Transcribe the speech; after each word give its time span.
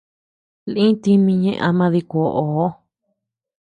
Lï 0.73 0.85
tími 1.03 1.33
ñeʼe 1.43 1.61
ama 1.67 1.85
dikuoʼoo. 1.93 2.67